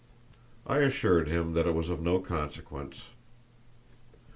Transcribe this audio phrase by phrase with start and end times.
[0.65, 3.03] I assured him that it was of no consequence.